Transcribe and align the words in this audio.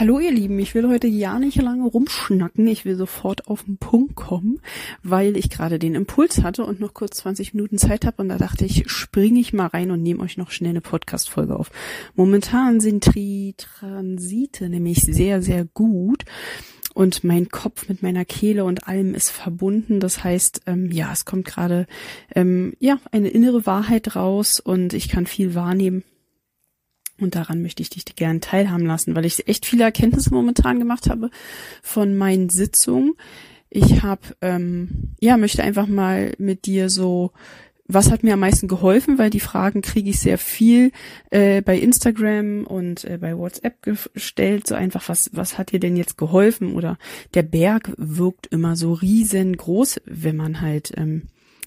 Hallo 0.00 0.18
ihr 0.18 0.32
Lieben, 0.32 0.58
ich 0.58 0.74
will 0.74 0.88
heute 0.88 1.08
ja 1.08 1.38
nicht 1.38 1.60
lange 1.60 1.86
rumschnacken, 1.86 2.66
ich 2.66 2.86
will 2.86 2.96
sofort 2.96 3.48
auf 3.48 3.64
den 3.64 3.76
Punkt 3.76 4.16
kommen, 4.16 4.58
weil 5.02 5.36
ich 5.36 5.50
gerade 5.50 5.78
den 5.78 5.94
Impuls 5.94 6.42
hatte 6.42 6.64
und 6.64 6.80
noch 6.80 6.94
kurz 6.94 7.18
20 7.18 7.52
Minuten 7.52 7.76
Zeit 7.76 8.06
habe. 8.06 8.22
Und 8.22 8.30
da 8.30 8.38
dachte 8.38 8.64
ich, 8.64 8.90
springe 8.90 9.38
ich 9.38 9.52
mal 9.52 9.66
rein 9.66 9.90
und 9.90 10.02
nehme 10.02 10.22
euch 10.22 10.38
noch 10.38 10.52
schnell 10.52 10.70
eine 10.70 10.80
Podcast-Folge 10.80 11.54
auf. 11.54 11.70
Momentan 12.14 12.80
sind 12.80 13.14
die 13.14 13.52
Transite 13.58 14.70
nämlich 14.70 15.02
sehr, 15.02 15.42
sehr 15.42 15.66
gut. 15.66 16.24
Und 16.94 17.22
mein 17.22 17.50
Kopf 17.50 17.86
mit 17.90 18.02
meiner 18.02 18.24
Kehle 18.24 18.64
und 18.64 18.88
allem 18.88 19.14
ist 19.14 19.28
verbunden. 19.28 20.00
Das 20.00 20.24
heißt, 20.24 20.62
ähm, 20.64 20.90
ja, 20.90 21.12
es 21.12 21.26
kommt 21.26 21.44
gerade 21.44 21.86
ähm, 22.34 22.72
ja 22.78 22.98
eine 23.12 23.28
innere 23.28 23.66
Wahrheit 23.66 24.16
raus 24.16 24.60
und 24.60 24.94
ich 24.94 25.10
kann 25.10 25.26
viel 25.26 25.54
wahrnehmen 25.54 26.04
und 27.20 27.34
daran 27.34 27.62
möchte 27.62 27.82
ich 27.82 27.90
dich 27.90 28.04
gern 28.16 28.40
teilhaben 28.40 28.86
lassen, 28.86 29.14
weil 29.14 29.24
ich 29.24 29.48
echt 29.48 29.66
viele 29.66 29.84
Erkenntnisse 29.84 30.32
momentan 30.32 30.78
gemacht 30.78 31.08
habe 31.08 31.30
von 31.82 32.16
meinen 32.16 32.48
Sitzungen. 32.48 33.14
Ich 33.70 34.02
habe, 34.02 34.22
ähm, 34.40 35.14
ja, 35.20 35.36
möchte 35.36 35.62
einfach 35.62 35.86
mal 35.86 36.34
mit 36.38 36.66
dir 36.66 36.90
so, 36.90 37.32
was 37.92 38.10
hat 38.10 38.22
mir 38.22 38.34
am 38.34 38.40
meisten 38.40 38.68
geholfen, 38.68 39.18
weil 39.18 39.30
die 39.30 39.40
Fragen 39.40 39.82
kriege 39.82 40.10
ich 40.10 40.20
sehr 40.20 40.38
viel 40.38 40.92
äh, 41.30 41.60
bei 41.62 41.78
Instagram 41.78 42.66
und 42.66 43.04
äh, 43.04 43.18
bei 43.18 43.36
WhatsApp 43.36 43.82
gestellt. 43.82 44.66
So 44.66 44.74
einfach, 44.74 45.08
was, 45.08 45.30
was 45.32 45.58
hat 45.58 45.72
dir 45.72 45.80
denn 45.80 45.96
jetzt 45.96 46.16
geholfen? 46.16 46.74
Oder 46.74 46.98
der 47.34 47.42
Berg 47.42 47.92
wirkt 47.96 48.46
immer 48.46 48.76
so 48.76 48.92
riesengroß, 48.92 50.00
wenn 50.04 50.36
man 50.36 50.60
halt 50.60 50.92
ähm, 50.96 51.22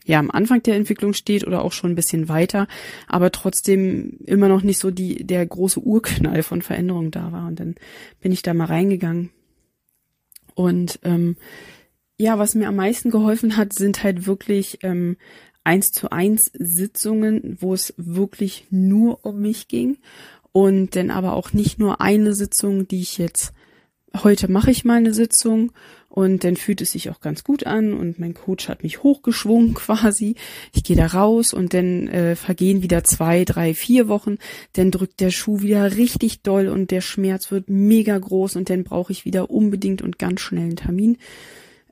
ja 0.06 0.20
am 0.20 0.32
Anfang 0.32 0.62
der 0.64 0.76
Entwicklung 0.76 1.14
steht 1.14 1.46
oder 1.46 1.64
auch 1.64 1.72
schon 1.72 1.92
ein 1.92 1.96
bisschen 1.96 2.30
weiter, 2.30 2.68
aber 3.08 3.32
trotzdem 3.32 4.18
immer 4.26 4.48
noch 4.48 4.64
nicht 4.64 4.80
so 4.80 4.92
die 4.92 5.26
der 5.26 5.46
große 5.46 5.80
Urknall 5.80 6.44
von 6.44 6.62
Veränderung 6.62 7.12
da 7.12 7.32
war. 7.32 7.48
Und 7.48 7.60
dann 7.60 7.76
bin 8.22 8.32
ich 8.32 8.42
da 8.42 8.54
mal 8.54 8.66
reingegangen. 8.66 9.30
Und 10.56 11.00
ähm, 11.04 11.36
ja, 12.18 12.38
was 12.38 12.56
mir 12.56 12.68
am 12.68 12.76
meisten 12.76 13.10
geholfen 13.10 13.58
hat, 13.58 13.74
sind 13.74 14.04
halt 14.04 14.28
wirklich 14.28 14.80
ähm, 14.84 15.18
eins 15.64 15.92
zu 15.92 16.12
eins 16.12 16.52
Sitzungen, 16.54 17.58
wo 17.60 17.74
es 17.74 17.94
wirklich 17.98 18.68
nur 18.70 19.26
um 19.26 19.42
mich 19.42 19.68
ging 19.68 19.98
und 20.52 20.96
dann 20.96 21.10
aber 21.10 21.34
auch 21.34 21.54
nicht 21.54 21.80
nur 21.80 22.02
eine 22.02 22.34
Sitzung, 22.34 22.88
die 22.88 23.02
ich 23.02 23.18
jetzt 23.18 23.54
heute 24.22 24.52
mache 24.52 24.72
ich 24.72 24.86
mal 24.86 24.98
eine 24.98 25.14
Sitzung 25.14 25.72
und 26.10 26.44
dann 26.44 26.56
fühlt 26.56 26.82
es 26.82 26.92
sich 26.92 27.10
auch 27.10 27.22
ganz 27.22 27.44
gut 27.44 27.66
an 27.66 27.94
und 27.94 28.20
mein 28.20 28.36
Coach 28.36 28.70
hat 28.70 28.84
mich 28.84 29.02
hochgeschwungen 29.02 29.74
quasi. 29.74 30.36
Ich 30.72 30.84
gehe 30.84 30.96
da 30.96 31.08
raus 31.08 31.54
und 31.54 31.74
dann 31.74 32.08
äh, 32.08 32.36
vergehen 32.36 32.84
wieder 32.84 33.04
zwei, 33.04 33.46
drei, 33.46 33.74
vier 33.74 34.08
Wochen. 34.08 34.38
Dann 34.74 34.92
drückt 34.92 35.20
der 35.20 35.32
Schuh 35.32 35.62
wieder 35.62 35.96
richtig 35.96 36.42
doll 36.42 36.68
und 36.68 36.92
der 36.92 37.02
Schmerz 37.02 37.50
wird 37.50 37.70
mega 37.70 38.18
groß 38.18 38.56
und 38.58 38.70
dann 38.70 38.84
brauche 38.84 39.12
ich 39.12 39.26
wieder 39.26 39.50
unbedingt 39.50 40.04
und 40.04 40.20
ganz 40.20 40.42
schnell 40.42 40.66
einen 40.66 40.76
Termin. 40.76 41.18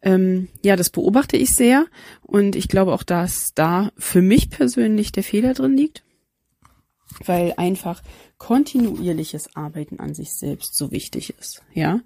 Ähm, 0.04 0.50
ja, 0.64 0.76
das 0.76 0.90
beobachte 0.92 1.38
ich 1.38 1.54
sehr 1.56 1.86
und 2.22 2.56
ich 2.56 2.68
glaube 2.68 2.94
auch, 2.94 3.04
dass 3.04 3.54
da 3.56 3.92
für 3.98 4.22
mich 4.22 4.50
persönlich 4.50 5.12
der 5.12 5.24
Fehler 5.24 5.54
drin 5.54 5.76
liegt, 5.78 6.04
weil 7.26 7.54
einfach 7.58 8.02
kontinuierliches 8.38 9.56
Arbeiten 9.56 10.00
an 10.00 10.14
sich 10.14 10.34
selbst 10.34 10.76
so 10.76 10.92
wichtig 10.92 11.34
ist, 11.38 11.64
ja. 11.74 12.02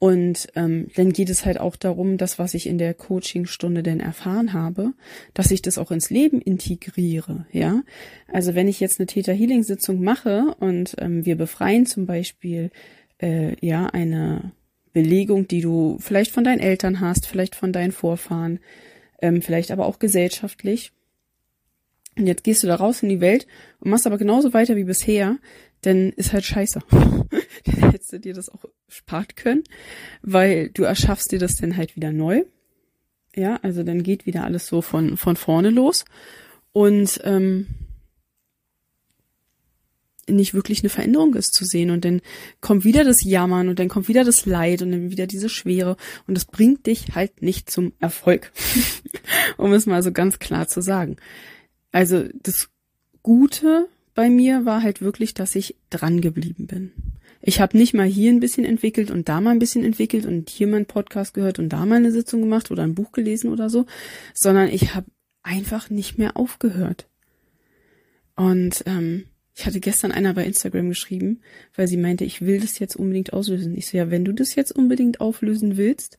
Und 0.00 0.46
ähm, 0.54 0.88
dann 0.94 1.12
geht 1.12 1.28
es 1.28 1.44
halt 1.44 1.58
auch 1.58 1.74
darum, 1.74 2.18
das, 2.18 2.38
was 2.38 2.54
ich 2.54 2.68
in 2.68 2.78
der 2.78 2.94
Coachingstunde 2.94 3.82
denn 3.82 3.98
erfahren 3.98 4.52
habe, 4.52 4.92
dass 5.34 5.50
ich 5.50 5.60
das 5.60 5.76
auch 5.76 5.90
ins 5.90 6.08
Leben 6.08 6.40
integriere, 6.40 7.46
ja. 7.50 7.82
Also 8.28 8.54
wenn 8.54 8.68
ich 8.68 8.78
jetzt 8.78 9.00
eine 9.00 9.06
Theta 9.08 9.32
Healing 9.32 9.64
Sitzung 9.64 10.02
mache 10.02 10.54
und 10.60 10.94
ähm, 10.98 11.26
wir 11.26 11.36
befreien 11.36 11.84
zum 11.84 12.06
Beispiel 12.06 12.70
äh, 13.20 13.56
ja 13.64 13.86
eine 13.86 14.52
Belegung, 14.92 15.48
die 15.48 15.60
du 15.60 15.96
vielleicht 16.00 16.30
von 16.30 16.44
deinen 16.44 16.60
Eltern 16.60 17.00
hast, 17.00 17.26
vielleicht 17.26 17.56
von 17.56 17.72
deinen 17.72 17.92
Vorfahren, 17.92 18.60
ähm, 19.20 19.42
vielleicht 19.42 19.72
aber 19.72 19.86
auch 19.86 19.98
gesellschaftlich. 19.98 20.92
Und 22.18 22.26
jetzt 22.26 22.44
gehst 22.44 22.62
du 22.62 22.66
da 22.66 22.74
raus 22.74 23.02
in 23.02 23.08
die 23.08 23.20
Welt 23.20 23.46
und 23.80 23.90
machst 23.90 24.06
aber 24.06 24.18
genauso 24.18 24.52
weiter 24.52 24.76
wie 24.76 24.84
bisher, 24.84 25.38
dann 25.82 26.10
ist 26.10 26.32
halt 26.32 26.44
scheiße. 26.44 26.80
dann 26.90 27.90
hättest 27.90 28.12
du 28.12 28.18
dir 28.18 28.34
das 28.34 28.48
auch 28.48 28.64
spart 28.88 29.36
können, 29.36 29.62
weil 30.22 30.70
du 30.70 30.82
erschaffst 30.82 31.30
dir 31.30 31.38
das 31.38 31.56
dann 31.56 31.76
halt 31.76 31.96
wieder 31.96 32.12
neu. 32.12 32.44
Ja, 33.36 33.56
also 33.62 33.84
dann 33.84 34.02
geht 34.02 34.26
wieder 34.26 34.44
alles 34.44 34.66
so 34.66 34.82
von, 34.82 35.16
von 35.16 35.36
vorne 35.36 35.70
los 35.70 36.04
und 36.72 37.20
ähm, 37.22 37.66
nicht 40.26 40.54
wirklich 40.54 40.80
eine 40.80 40.90
Veränderung 40.90 41.34
ist 41.34 41.54
zu 41.54 41.64
sehen 41.64 41.90
und 41.90 42.04
dann 42.04 42.20
kommt 42.60 42.84
wieder 42.84 43.04
das 43.04 43.22
Jammern 43.22 43.68
und 43.68 43.78
dann 43.78 43.88
kommt 43.88 44.08
wieder 44.08 44.24
das 44.24 44.44
Leid 44.44 44.82
und 44.82 44.90
dann 44.90 45.10
wieder 45.10 45.26
diese 45.26 45.48
Schwere 45.48 45.96
und 46.26 46.36
das 46.36 46.46
bringt 46.46 46.86
dich 46.86 47.14
halt 47.14 47.42
nicht 47.42 47.70
zum 47.70 47.92
Erfolg, 48.00 48.52
um 49.56 49.72
es 49.72 49.86
mal 49.86 50.02
so 50.02 50.12
ganz 50.12 50.38
klar 50.38 50.66
zu 50.66 50.80
sagen. 50.80 51.16
Also 51.92 52.24
das 52.42 52.68
Gute 53.22 53.88
bei 54.14 54.30
mir 54.30 54.64
war 54.64 54.82
halt 54.82 55.00
wirklich, 55.00 55.34
dass 55.34 55.54
ich 55.54 55.76
dran 55.90 56.20
geblieben 56.20 56.66
bin. 56.66 56.92
Ich 57.40 57.60
habe 57.60 57.78
nicht 57.78 57.94
mal 57.94 58.06
hier 58.06 58.32
ein 58.32 58.40
bisschen 58.40 58.64
entwickelt 58.64 59.10
und 59.10 59.28
da 59.28 59.40
mal 59.40 59.50
ein 59.50 59.60
bisschen 59.60 59.84
entwickelt 59.84 60.26
und 60.26 60.50
hier 60.50 60.66
mal 60.66 60.84
Podcast 60.84 61.34
gehört 61.34 61.58
und 61.58 61.68
da 61.68 61.86
mal 61.86 61.96
eine 61.96 62.10
Sitzung 62.10 62.40
gemacht 62.40 62.70
oder 62.70 62.82
ein 62.82 62.94
Buch 62.94 63.12
gelesen 63.12 63.52
oder 63.52 63.70
so, 63.70 63.86
sondern 64.34 64.68
ich 64.68 64.94
habe 64.94 65.06
einfach 65.42 65.88
nicht 65.88 66.18
mehr 66.18 66.36
aufgehört. 66.36 67.08
Und 68.34 68.82
ähm, 68.86 69.24
ich 69.54 69.66
hatte 69.66 69.80
gestern 69.80 70.12
einer 70.12 70.34
bei 70.34 70.44
Instagram 70.44 70.88
geschrieben, 70.88 71.40
weil 71.74 71.88
sie 71.88 71.96
meinte, 71.96 72.24
ich 72.24 72.42
will 72.42 72.60
das 72.60 72.78
jetzt 72.78 72.96
unbedingt 72.96 73.32
auslösen. 73.32 73.76
Ich 73.76 73.88
so, 73.88 73.96
ja, 73.96 74.10
wenn 74.10 74.24
du 74.24 74.32
das 74.32 74.54
jetzt 74.54 74.72
unbedingt 74.72 75.20
auflösen 75.20 75.76
willst, 75.76 76.18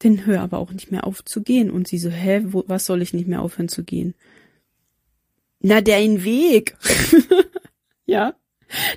dann 0.00 0.26
hör 0.26 0.40
aber 0.40 0.58
auch 0.58 0.72
nicht 0.72 0.90
mehr 0.90 1.06
auf 1.06 1.24
zu 1.24 1.42
gehen. 1.42 1.70
Und 1.70 1.86
sie 1.86 1.98
so, 1.98 2.10
hä, 2.10 2.42
wo, 2.46 2.64
was 2.66 2.86
soll 2.86 3.02
ich 3.02 3.12
nicht 3.12 3.28
mehr 3.28 3.42
aufhören 3.42 3.68
zu 3.68 3.84
gehen? 3.84 4.14
Na, 5.60 5.80
dein 5.80 6.24
Weg. 6.24 6.76
ja. 8.06 8.34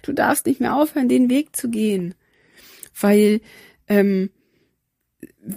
Du 0.03 0.13
darfst 0.13 0.45
nicht 0.45 0.59
mehr 0.59 0.75
aufhören, 0.75 1.09
den 1.09 1.29
Weg 1.29 1.55
zu 1.55 1.69
gehen. 1.69 2.15
Weil 2.99 3.41
ähm, 3.87 4.29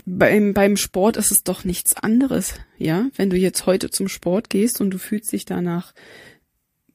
beim, 0.04 0.52
beim 0.52 0.76
Sport 0.76 1.16
ist 1.16 1.30
es 1.30 1.44
doch 1.44 1.64
nichts 1.64 1.94
anderes, 1.96 2.54
ja. 2.78 3.08
Wenn 3.14 3.30
du 3.30 3.36
jetzt 3.36 3.66
heute 3.66 3.90
zum 3.90 4.08
Sport 4.08 4.50
gehst 4.50 4.80
und 4.80 4.90
du 4.90 4.98
fühlst 4.98 5.32
dich 5.32 5.44
danach 5.44 5.94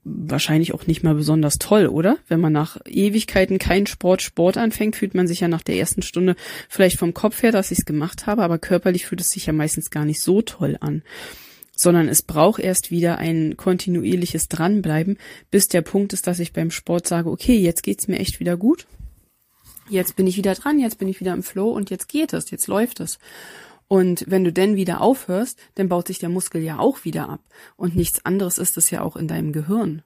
wahrscheinlich 0.03 0.73
auch 0.73 0.87
nicht 0.87 1.03
mal 1.03 1.13
besonders 1.13 1.59
toll, 1.59 1.85
oder? 1.85 2.17
Wenn 2.27 2.39
man 2.39 2.51
nach 2.51 2.77
Ewigkeiten 2.85 3.59
keinen 3.59 3.85
Sport 3.85 4.23
Sport 4.23 4.57
anfängt, 4.57 4.95
fühlt 4.95 5.13
man 5.13 5.27
sich 5.27 5.41
ja 5.41 5.47
nach 5.47 5.61
der 5.61 5.75
ersten 5.75 6.01
Stunde 6.01 6.35
vielleicht 6.69 6.97
vom 6.97 7.13
Kopf 7.13 7.43
her, 7.43 7.51
dass 7.51 7.71
ich 7.71 7.79
es 7.79 7.85
gemacht 7.85 8.25
habe, 8.25 8.41
aber 8.41 8.57
körperlich 8.57 9.05
fühlt 9.05 9.21
es 9.21 9.29
sich 9.29 9.45
ja 9.45 9.53
meistens 9.53 9.91
gar 9.91 10.05
nicht 10.05 10.21
so 10.21 10.41
toll 10.41 10.77
an 10.81 11.03
sondern 11.81 12.07
es 12.07 12.21
braucht 12.21 12.61
erst 12.61 12.91
wieder 12.91 13.17
ein 13.17 13.57
kontinuierliches 13.57 14.47
Dranbleiben, 14.47 15.17
bis 15.49 15.67
der 15.67 15.81
Punkt 15.81 16.13
ist, 16.13 16.27
dass 16.27 16.37
ich 16.37 16.53
beim 16.53 16.69
Sport 16.69 17.07
sage, 17.07 17.31
okay, 17.31 17.57
jetzt 17.57 17.81
geht's 17.81 18.07
mir 18.07 18.19
echt 18.19 18.39
wieder 18.39 18.55
gut. 18.55 18.85
Jetzt 19.89 20.15
bin 20.15 20.27
ich 20.27 20.37
wieder 20.37 20.53
dran, 20.53 20.79
jetzt 20.79 20.99
bin 20.99 21.07
ich 21.07 21.19
wieder 21.19 21.33
im 21.33 21.41
Flow 21.41 21.71
und 21.71 21.89
jetzt 21.89 22.07
geht 22.07 22.33
es, 22.33 22.51
jetzt 22.51 22.67
läuft 22.67 22.99
es. 22.99 23.17
Und 23.87 24.25
wenn 24.27 24.43
du 24.43 24.53
denn 24.53 24.75
wieder 24.75 25.01
aufhörst, 25.01 25.57
dann 25.73 25.89
baut 25.89 26.07
sich 26.07 26.19
der 26.19 26.29
Muskel 26.29 26.61
ja 26.61 26.77
auch 26.77 27.03
wieder 27.03 27.27
ab. 27.29 27.41
Und 27.77 27.95
nichts 27.95 28.23
anderes 28.25 28.59
ist 28.59 28.77
es 28.77 28.91
ja 28.91 29.01
auch 29.01 29.15
in 29.15 29.27
deinem 29.27 29.51
Gehirn. 29.51 30.03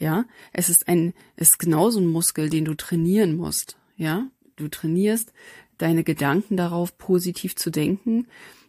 Ja, 0.00 0.24
es 0.52 0.68
ist 0.68 0.88
ein, 0.88 1.14
es 1.36 1.50
ist 1.50 1.58
genauso 1.60 2.00
ein 2.00 2.06
Muskel, 2.06 2.50
den 2.50 2.64
du 2.64 2.74
trainieren 2.74 3.36
musst. 3.36 3.76
Ja, 3.96 4.26
du 4.56 4.66
trainierst 4.66 5.32
deine 5.78 6.02
Gedanken 6.02 6.56
darauf, 6.56 6.98
positiv 6.98 7.54
zu 7.54 7.70
denken 7.70 8.26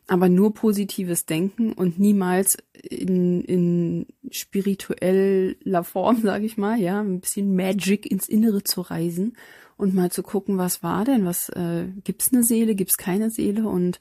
aber 0.07 0.29
nur 0.29 0.53
positives 0.53 1.25
Denken 1.25 1.73
und 1.73 1.99
niemals 1.99 2.57
in, 2.73 3.41
in 3.43 4.07
spiritueller 4.31 5.83
Form, 5.83 6.21
sage 6.23 6.45
ich 6.45 6.57
mal, 6.57 6.79
ja, 6.79 7.01
ein 7.01 7.19
bisschen 7.19 7.55
Magic 7.55 8.09
ins 8.09 8.27
Innere 8.27 8.63
zu 8.63 8.81
reisen 8.81 9.37
und 9.77 9.93
mal 9.93 10.11
zu 10.11 10.23
gucken, 10.23 10.57
was 10.57 10.83
war 10.83 11.05
denn, 11.05 11.25
was 11.25 11.49
äh, 11.49 11.85
gibt's 12.03 12.31
eine 12.31 12.43
Seele, 12.43 12.75
gibt's 12.75 12.97
keine 12.97 13.29
Seele 13.29 13.67
und 13.67 13.99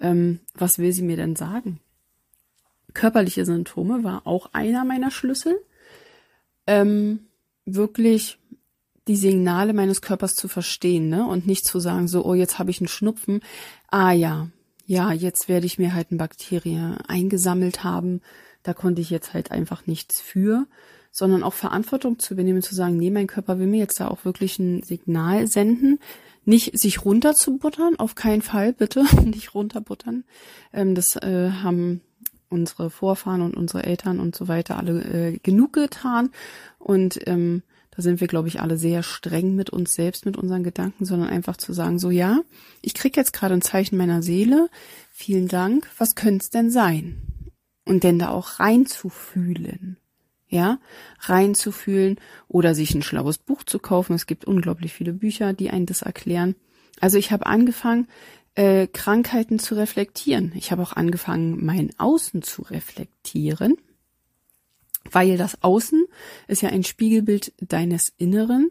ähm, 0.00 0.40
was 0.54 0.78
will 0.78 0.92
sie 0.92 1.02
mir 1.02 1.16
denn 1.16 1.36
sagen? 1.36 1.80
Körperliche 2.92 3.44
Symptome 3.44 4.04
war 4.04 4.26
auch 4.26 4.50
einer 4.52 4.84
meiner 4.84 5.10
Schlüssel. 5.10 5.58
Ähm, 6.66 7.26
wirklich 7.64 8.38
die 9.08 9.16
Signale 9.16 9.72
meines 9.72 10.00
Körpers 10.00 10.34
zu 10.34 10.48
verstehen, 10.48 11.08
ne? 11.08 11.26
Und 11.26 11.46
nicht 11.46 11.66
zu 11.66 11.78
sagen, 11.78 12.08
so, 12.08 12.24
oh, 12.24 12.34
jetzt 12.34 12.58
habe 12.58 12.70
ich 12.70 12.80
einen 12.80 12.88
Schnupfen. 12.88 13.40
Ah 13.90 14.12
ja, 14.12 14.48
ja, 14.86 15.12
jetzt 15.12 15.48
werde 15.48 15.66
ich 15.66 15.78
mir 15.78 15.94
halt 15.94 16.08
eine 16.10 16.18
Bakterie 16.18 16.96
eingesammelt 17.08 17.84
haben. 17.84 18.20
Da 18.62 18.74
konnte 18.74 19.00
ich 19.00 19.10
jetzt 19.10 19.34
halt 19.34 19.50
einfach 19.50 19.86
nichts 19.86 20.20
für, 20.20 20.66
sondern 21.10 21.42
auch 21.42 21.54
Verantwortung 21.54 22.18
zu 22.18 22.34
übernehmen, 22.34 22.62
zu 22.62 22.74
sagen, 22.74 22.96
nee, 22.96 23.10
mein 23.10 23.26
Körper 23.26 23.58
will 23.58 23.66
mir 23.66 23.78
jetzt 23.78 24.00
da 24.00 24.08
auch 24.08 24.24
wirklich 24.24 24.58
ein 24.58 24.82
Signal 24.82 25.46
senden. 25.46 26.00
Nicht 26.44 26.78
sich 26.78 27.04
runterzubuttern, 27.04 27.98
auf 27.98 28.14
keinen 28.14 28.42
Fall, 28.42 28.72
bitte, 28.72 29.04
nicht 29.24 29.54
runterbuttern. 29.54 30.24
Ähm, 30.72 30.94
das 30.94 31.16
äh, 31.16 31.50
haben 31.50 32.02
unsere 32.50 32.90
Vorfahren 32.90 33.42
und 33.42 33.56
unsere 33.56 33.84
Eltern 33.84 34.20
und 34.20 34.36
so 34.36 34.48
weiter 34.48 34.76
alle 34.76 35.02
äh, 35.02 35.38
genug 35.38 35.72
getan. 35.72 36.30
Und 36.78 37.18
ähm, 37.26 37.62
da 37.96 38.02
sind 38.02 38.20
wir, 38.20 38.26
glaube 38.26 38.48
ich, 38.48 38.60
alle 38.60 38.76
sehr 38.76 39.02
streng 39.02 39.54
mit 39.54 39.70
uns 39.70 39.94
selbst, 39.94 40.26
mit 40.26 40.36
unseren 40.36 40.64
Gedanken, 40.64 41.04
sondern 41.04 41.28
einfach 41.28 41.56
zu 41.56 41.72
sagen, 41.72 41.98
so 41.98 42.10
ja, 42.10 42.40
ich 42.82 42.94
krieg 42.94 43.16
jetzt 43.16 43.32
gerade 43.32 43.54
ein 43.54 43.62
Zeichen 43.62 43.96
meiner 43.96 44.22
Seele. 44.22 44.68
Vielen 45.10 45.48
Dank. 45.48 45.88
Was 45.98 46.14
könnte 46.14 46.42
es 46.42 46.50
denn 46.50 46.70
sein? 46.70 47.22
Und 47.84 48.02
denn 48.02 48.18
da 48.18 48.30
auch 48.30 48.58
reinzufühlen. 48.58 49.98
Ja, 50.48 50.78
reinzufühlen 51.20 52.20
oder 52.48 52.74
sich 52.74 52.94
ein 52.94 53.02
schlaues 53.02 53.38
Buch 53.38 53.64
zu 53.64 53.78
kaufen. 53.78 54.14
Es 54.14 54.26
gibt 54.26 54.44
unglaublich 54.44 54.92
viele 54.92 55.12
Bücher, 55.12 55.52
die 55.52 55.70
einen 55.70 55.86
das 55.86 56.02
erklären. 56.02 56.54
Also 57.00 57.18
ich 57.18 57.32
habe 57.32 57.46
angefangen, 57.46 58.06
äh, 58.54 58.86
Krankheiten 58.86 59.58
zu 59.58 59.74
reflektieren. 59.74 60.52
Ich 60.54 60.70
habe 60.70 60.82
auch 60.82 60.92
angefangen, 60.92 61.64
mein 61.64 61.90
Außen 61.98 62.42
zu 62.42 62.62
reflektieren 62.62 63.76
weil 65.10 65.36
das 65.36 65.62
Außen 65.62 66.06
ist 66.48 66.62
ja 66.62 66.70
ein 66.70 66.84
Spiegelbild 66.84 67.52
deines 67.60 68.12
Inneren. 68.16 68.70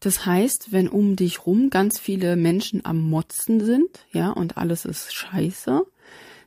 Das 0.00 0.26
heißt, 0.26 0.72
wenn 0.72 0.88
um 0.88 1.16
dich 1.16 1.46
rum 1.46 1.70
ganz 1.70 1.98
viele 1.98 2.36
Menschen 2.36 2.84
am 2.84 3.00
Motzen 3.00 3.64
sind, 3.64 4.06
ja, 4.12 4.30
und 4.30 4.56
alles 4.56 4.84
ist 4.84 5.14
scheiße, 5.14 5.84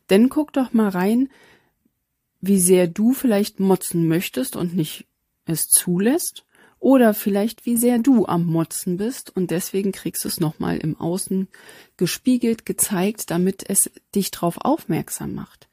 dann 0.07 0.29
guck 0.29 0.53
doch 0.53 0.73
mal 0.73 0.89
rein, 0.89 1.29
wie 2.39 2.59
sehr 2.59 2.87
du 2.87 3.13
vielleicht 3.13 3.59
motzen 3.59 4.07
möchtest 4.07 4.55
und 4.55 4.75
nicht 4.75 5.07
es 5.45 5.67
zulässt, 5.67 6.45
oder 6.79 7.13
vielleicht 7.13 7.65
wie 7.65 7.77
sehr 7.77 7.99
du 7.99 8.25
am 8.25 8.45
Motzen 8.45 8.97
bist 8.97 9.35
und 9.35 9.51
deswegen 9.51 9.91
kriegst 9.91 10.23
du 10.23 10.27
es 10.27 10.39
nochmal 10.39 10.77
im 10.77 10.99
Außen 10.99 11.47
gespiegelt, 11.97 12.65
gezeigt, 12.65 13.31
damit 13.31 13.67
es 13.67 13.89
dich 14.13 14.31
drauf 14.31 14.57
aufmerksam 14.59 15.33
macht. 15.33 15.67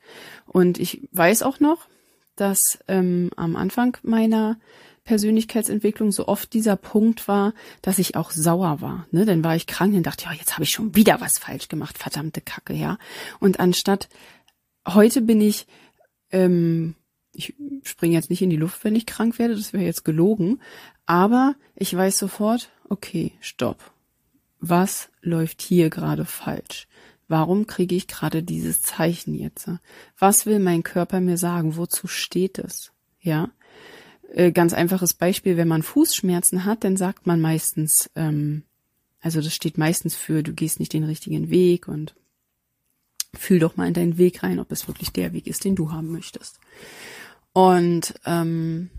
Und 0.46 0.78
ich 0.78 1.06
weiß 1.12 1.42
auch 1.42 1.60
noch, 1.60 1.88
dass 2.36 2.78
ähm, 2.88 3.31
am 3.36 3.56
Anfang 3.56 3.96
meiner 4.02 4.58
Persönlichkeitsentwicklung 5.04 6.12
so 6.12 6.26
oft 6.28 6.52
dieser 6.54 6.76
Punkt 6.76 7.28
war, 7.28 7.52
dass 7.82 7.98
ich 7.98 8.16
auch 8.16 8.31
sauer 8.31 8.81
war. 8.81 9.06
Ne? 9.10 9.26
Dann 9.26 9.44
war 9.44 9.54
ich 9.54 9.66
krank 9.66 9.94
und 9.94 10.02
dachte, 10.04 10.25
ja, 10.25 10.32
jetzt 10.32 10.54
habe 10.54 10.64
ich 10.64 10.70
schon 10.70 10.94
wieder 10.94 11.20
was 11.20 11.38
falsch 11.38 11.69
gemacht, 11.69 11.98
verdammte 11.98 12.40
Kacke, 12.40 12.72
ja. 12.72 12.98
Und 13.38 13.60
anstatt 13.60 14.08
heute 14.88 15.20
bin 15.20 15.40
ich, 15.40 15.66
ähm, 16.31 16.94
ich 17.32 17.54
springe 17.82 18.14
jetzt 18.14 18.31
nicht 18.31 18.42
in 18.42 18.50
die 18.50 18.56
Luft, 18.56 18.82
wenn 18.84 18.96
ich 18.96 19.06
krank 19.06 19.38
werde, 19.38 19.54
das 19.54 19.72
wäre 19.72 19.84
jetzt 19.84 20.04
gelogen, 20.04 20.60
aber 21.04 21.54
ich 21.75 21.94
weiß 21.94 22.19
sofort, 22.19 22.70
okay, 22.88 23.32
stopp. 23.40 23.92
Was 24.60 25.10
läuft 25.20 25.60
hier 25.60 25.90
gerade 25.90 26.25
falsch? 26.25 26.88
Warum 27.29 27.67
kriege 27.67 27.94
ich 27.94 28.06
gerade 28.06 28.43
dieses 28.43 28.82
Zeichen 28.82 29.35
jetzt? 29.35 29.69
Was 30.19 30.47
will 30.47 30.59
mein 30.59 30.82
Körper 30.82 31.21
mir 31.21 31.38
sagen? 31.38 31.76
Wozu 31.76 32.06
steht 32.06 32.59
es? 32.59 32.93
Ja, 33.21 33.50
äh, 34.32 34.53
ganz 34.53 34.75
einfaches 34.75 35.15
Beispiel: 35.15 35.56
Wenn 35.56 35.69
man 35.69 35.82
Fußschmerzen 35.82 36.65
hat, 36.65 36.85
dann 36.85 36.97
sagt 36.97 37.26
man 37.26 37.41
meistens, 37.41 38.11
ähm, 38.15 38.65
also 39.21 39.41
das 39.41 39.55
steht 39.55 39.79
meistens 39.79 40.15
für, 40.15 40.43
du 40.43 40.53
gehst 40.53 40.81
nicht 40.81 40.93
den 40.93 41.05
richtigen 41.05 41.49
Weg 41.50 41.88
und 41.88 42.15
fühl 43.32 43.59
doch 43.59 43.76
mal 43.76 43.88
in 43.88 43.94
deinen 43.94 44.19
Weg 44.19 44.43
rein, 44.43 44.59
ob 44.59 44.71
es 44.71 44.87
wirklich 44.87 45.11
der 45.11 45.32
Weg 45.32 45.47
ist, 45.47 45.65
den 45.65 45.76
du 45.76 45.93
haben 45.93 46.12
möchtest. 46.12 46.61
Und 47.53 48.15
ähm, 48.26 48.91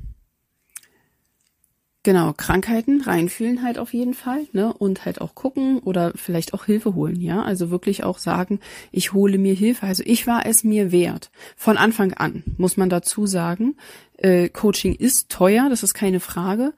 Genau, 2.05 2.33
Krankheiten 2.37 3.01
reinfühlen 3.01 3.63
halt 3.63 3.79
auf 3.79 3.91
jeden 3.91 4.13
Fall, 4.13 4.45
ne? 4.51 4.71
Und 4.71 5.05
halt 5.05 5.21
auch 5.21 5.33
gucken 5.33 5.79
oder 5.79 6.11
vielleicht 6.13 6.53
auch 6.53 6.65
Hilfe 6.65 6.93
holen, 6.93 7.19
ja? 7.19 7.41
Also 7.41 7.71
wirklich 7.71 8.03
auch 8.03 8.19
sagen, 8.19 8.59
ich 8.91 9.13
hole 9.13 9.39
mir 9.39 9.55
Hilfe. 9.55 9.87
Also 9.87 10.03
ich 10.05 10.27
war 10.27 10.45
es 10.45 10.63
mir 10.63 10.91
wert. 10.91 11.31
Von 11.55 11.77
Anfang 11.77 12.13
an, 12.13 12.43
muss 12.57 12.77
man 12.77 12.89
dazu 12.89 13.25
sagen. 13.25 13.75
Äh, 14.17 14.50
Coaching 14.50 14.95
ist 14.95 15.29
teuer, 15.29 15.69
das 15.69 15.83
ist 15.83 15.94
keine 15.94 16.19
Frage. 16.19 16.73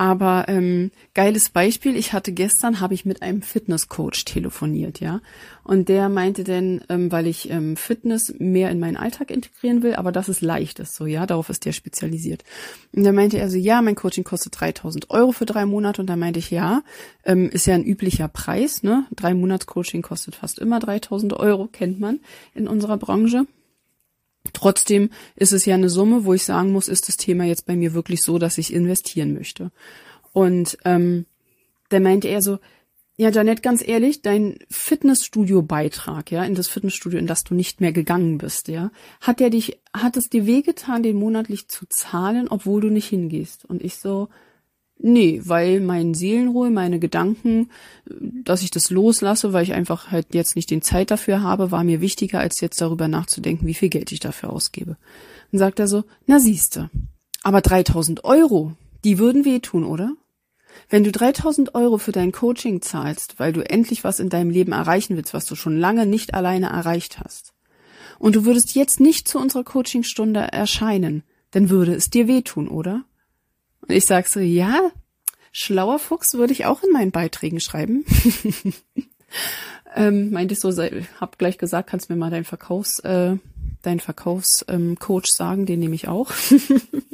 Aber 0.00 0.46
ähm, 0.48 0.92
geiles 1.12 1.50
Beispiel, 1.50 1.94
ich 1.94 2.14
hatte 2.14 2.32
gestern, 2.32 2.80
habe 2.80 2.94
ich 2.94 3.04
mit 3.04 3.20
einem 3.20 3.42
Fitnesscoach 3.42 4.24
telefoniert, 4.24 4.98
ja. 4.98 5.20
Und 5.62 5.90
der 5.90 6.08
meinte 6.08 6.42
denn, 6.42 6.80
ähm, 6.88 7.12
weil 7.12 7.26
ich 7.26 7.50
ähm, 7.50 7.76
Fitness 7.76 8.32
mehr 8.38 8.70
in 8.70 8.80
meinen 8.80 8.96
Alltag 8.96 9.30
integrieren 9.30 9.82
will, 9.82 9.96
aber 9.96 10.10
das 10.10 10.30
ist 10.30 10.40
leichtes, 10.40 10.96
so, 10.96 11.04
ja, 11.04 11.26
darauf 11.26 11.50
ist 11.50 11.66
der 11.66 11.72
spezialisiert. 11.72 12.44
Und 12.94 13.04
da 13.04 13.12
meinte 13.12 13.38
er 13.38 13.50
so, 13.50 13.58
ja, 13.58 13.82
mein 13.82 13.94
Coaching 13.94 14.24
kostet 14.24 14.58
3000 14.58 15.10
Euro 15.10 15.32
für 15.32 15.44
drei 15.44 15.66
Monate. 15.66 16.00
Und 16.00 16.06
da 16.06 16.16
meinte 16.16 16.38
ich, 16.38 16.50
ja, 16.50 16.82
ähm, 17.24 17.50
ist 17.50 17.66
ja 17.66 17.74
ein 17.74 17.84
üblicher 17.84 18.28
Preis, 18.28 18.82
ne. 18.82 19.06
Drei 19.14 19.34
Monats 19.34 19.66
Coaching 19.66 20.00
kostet 20.00 20.34
fast 20.34 20.58
immer 20.60 20.80
3000 20.80 21.34
Euro, 21.34 21.66
kennt 21.66 22.00
man 22.00 22.20
in 22.54 22.68
unserer 22.68 22.96
Branche. 22.96 23.44
Trotzdem 24.52 25.10
ist 25.36 25.52
es 25.52 25.66
ja 25.66 25.74
eine 25.74 25.90
Summe, 25.90 26.24
wo 26.24 26.32
ich 26.32 26.44
sagen 26.44 26.72
muss, 26.72 26.88
ist 26.88 27.08
das 27.08 27.16
Thema 27.16 27.44
jetzt 27.44 27.66
bei 27.66 27.76
mir 27.76 27.92
wirklich 27.92 28.22
so, 28.22 28.38
dass 28.38 28.58
ich 28.58 28.72
investieren 28.72 29.34
möchte. 29.34 29.70
Und 30.32 30.78
ähm, 30.84 31.26
da 31.90 32.00
meinte 32.00 32.28
er 32.28 32.40
so, 32.40 32.58
ja, 33.16 33.28
Janet, 33.28 33.62
ganz 33.62 33.86
ehrlich, 33.86 34.22
dein 34.22 34.58
Fitnessstudio-Beitrag, 34.70 36.30
ja, 36.30 36.42
in 36.42 36.54
das 36.54 36.68
Fitnessstudio, 36.68 37.18
in 37.18 37.26
das 37.26 37.44
du 37.44 37.54
nicht 37.54 37.82
mehr 37.82 37.92
gegangen 37.92 38.38
bist, 38.38 38.68
ja, 38.68 38.90
hat 39.20 39.40
der 39.40 39.50
dich, 39.50 39.78
hat 39.94 40.16
es 40.16 40.30
dir 40.30 40.46
wehgetan, 40.46 41.02
den 41.02 41.18
monatlich 41.18 41.68
zu 41.68 41.84
zahlen, 41.86 42.48
obwohl 42.48 42.80
du 42.80 42.88
nicht 42.88 43.08
hingehst? 43.08 43.66
Und 43.66 43.82
ich 43.82 43.96
so, 43.96 44.30
Nee, 45.02 45.40
weil 45.44 45.80
mein 45.80 46.12
Seelenruhe, 46.12 46.70
meine 46.70 46.98
Gedanken, 46.98 47.70
dass 48.44 48.62
ich 48.62 48.70
das 48.70 48.90
loslasse, 48.90 49.54
weil 49.54 49.62
ich 49.62 49.72
einfach 49.72 50.10
halt 50.10 50.34
jetzt 50.34 50.56
nicht 50.56 50.70
den 50.70 50.82
Zeit 50.82 51.10
dafür 51.10 51.42
habe, 51.42 51.70
war 51.70 51.84
mir 51.84 52.02
wichtiger, 52.02 52.40
als 52.40 52.60
jetzt 52.60 52.82
darüber 52.82 53.08
nachzudenken, 53.08 53.66
wie 53.66 53.74
viel 53.74 53.88
Geld 53.88 54.12
ich 54.12 54.20
dafür 54.20 54.50
ausgebe. 54.50 54.98
Dann 55.52 55.58
sagt 55.58 55.78
er 55.78 55.88
so, 55.88 56.04
na 56.26 56.38
siehste, 56.38 56.90
aber 57.42 57.62
3000 57.62 58.24
Euro, 58.24 58.72
die 59.04 59.18
würden 59.18 59.46
wehtun, 59.46 59.84
oder? 59.84 60.12
Wenn 60.90 61.02
du 61.02 61.12
3000 61.12 61.74
Euro 61.74 61.96
für 61.96 62.12
dein 62.12 62.30
Coaching 62.30 62.82
zahlst, 62.82 63.38
weil 63.38 63.54
du 63.54 63.68
endlich 63.68 64.04
was 64.04 64.20
in 64.20 64.28
deinem 64.28 64.50
Leben 64.50 64.72
erreichen 64.72 65.16
willst, 65.16 65.32
was 65.32 65.46
du 65.46 65.54
schon 65.54 65.78
lange 65.78 66.04
nicht 66.04 66.34
alleine 66.34 66.66
erreicht 66.66 67.20
hast, 67.20 67.54
und 68.18 68.36
du 68.36 68.44
würdest 68.44 68.74
jetzt 68.74 69.00
nicht 69.00 69.26
zu 69.26 69.38
unserer 69.38 69.64
Coachingstunde 69.64 70.40
erscheinen, 70.40 71.22
dann 71.52 71.70
würde 71.70 71.94
es 71.94 72.10
dir 72.10 72.28
wehtun, 72.28 72.68
oder? 72.68 73.04
Und 73.80 73.90
ich 73.90 74.04
sag 74.04 74.26
so, 74.26 74.40
ja, 74.40 74.90
schlauer 75.52 75.98
Fuchs 75.98 76.34
würde 76.34 76.52
ich 76.52 76.66
auch 76.66 76.82
in 76.82 76.92
meinen 76.92 77.10
Beiträgen 77.10 77.60
schreiben. 77.60 78.04
ähm, 79.94 80.30
meinte 80.30 80.54
ich 80.54 80.60
so, 80.60 80.70
hab 81.20 81.38
gleich 81.38 81.58
gesagt, 81.58 81.90
kannst 81.90 82.10
mir 82.10 82.16
mal 82.16 82.30
dein 82.30 82.44
Verkaufs, 82.44 83.00
äh, 83.00 83.36
dein 83.82 84.00
Verkaufscoach 84.00 84.68
ähm, 84.68 85.32
sagen, 85.36 85.66
den 85.66 85.80
nehme 85.80 85.94
ich 85.94 86.08
auch. 86.08 86.32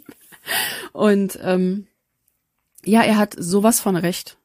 Und 0.92 1.38
ähm, 1.42 1.86
ja, 2.84 3.02
er 3.02 3.18
hat 3.18 3.34
sowas 3.38 3.80
von 3.80 3.96
recht. 3.96 4.36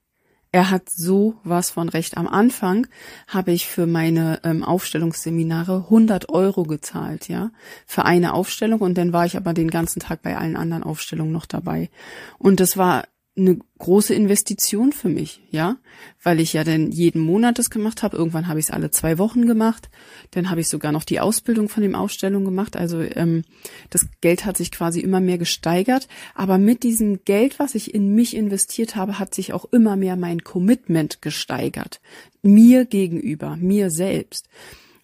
Er 0.54 0.70
hat 0.70 0.90
so 0.90 1.36
was 1.44 1.72
von 1.72 1.88
recht. 1.88 2.18
Am 2.18 2.28
Anfang 2.28 2.88
habe 3.28 3.54
ich 3.54 3.68
für 3.68 3.88
meine 3.88 4.42
ähm, 4.44 4.64
Aufstellungsseminare 4.64 5.86
100 5.86 6.28
Euro 6.28 6.64
gezahlt, 6.64 7.30
ja, 7.30 7.52
für 7.86 8.04
eine 8.04 8.34
Aufstellung 8.34 8.82
und 8.82 8.98
dann 8.98 9.14
war 9.14 9.26
ich 9.26 9.38
aber 9.38 9.54
den 9.54 9.70
ganzen 9.70 10.02
Tag 10.02 10.22
bei 10.22 10.38
allen 10.38 10.58
anderen 10.58 10.84
Aufstellungen 10.84 11.32
noch 11.32 11.46
dabei. 11.46 11.90
Und 12.38 12.60
das 12.60 12.76
war 12.76 13.06
eine 13.38 13.60
große 13.78 14.14
Investition 14.14 14.92
für 14.92 15.08
mich, 15.08 15.42
ja, 15.52 15.78
weil 16.22 16.42
ich 16.42 16.52
ja 16.52 16.66
dann 16.66 16.92
jeden 16.92 17.22
Monat 17.22 17.60
das 17.60 17.70
gemacht 17.70 18.04
habe. 18.04 18.18
Irgendwann 18.18 18.48
habe 18.48 18.60
ich 18.60 18.66
es 18.66 18.72
alle 18.72 18.92
zwei 18.92 19.18
Wochen 19.18 19.48
gemacht. 19.48 19.90
Dann 20.32 20.50
habe 20.50 20.60
ich 20.60 20.68
sogar 20.68 20.92
noch 20.92 21.06
die 21.06 21.22
Ausbildung 21.22 21.70
von 21.70 21.82
dem 21.82 21.96
Ausstellung 21.96 22.44
gemacht. 22.44 22.76
Also 22.76 23.02
ähm, 23.02 23.44
das 23.90 24.08
Geld 24.20 24.46
hat 24.46 24.58
sich 24.58 24.70
quasi 24.70 25.00
immer 25.00 25.22
mehr 25.22 25.38
gesteigert. 25.38 26.10
Aber 26.36 26.58
mit 26.58 26.84
diesem 26.84 27.24
Geld, 27.24 27.58
was 27.58 27.74
ich 27.74 27.94
in 27.94 28.14
mich 28.14 28.36
investiert 28.36 28.98
habe, 28.98 29.18
hat 29.18 29.34
sich 29.34 29.54
auch 29.54 29.66
immer 29.72 29.96
mehr 29.96 30.18
mein 30.18 30.44
Commitment 30.44 31.22
gesteigert. 31.22 32.02
Mir 32.42 32.86
gegenüber, 32.86 33.56
mir 33.56 33.92
selbst 33.92 34.50